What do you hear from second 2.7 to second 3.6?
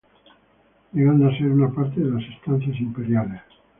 imperiales.